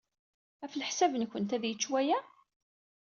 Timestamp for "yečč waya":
1.67-2.19